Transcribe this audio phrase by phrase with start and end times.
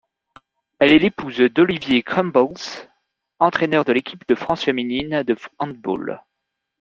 [0.79, 2.89] Elle est l'épouse d'Olivier Krumbholz,
[3.37, 6.23] entraîneur de l'équipe de France féminine de handball.